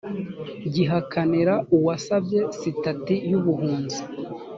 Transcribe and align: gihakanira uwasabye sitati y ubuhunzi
gihakanira 0.73 1.53
uwasabye 1.77 2.39
sitati 2.59 3.15
y 3.29 3.33
ubuhunzi 3.39 3.99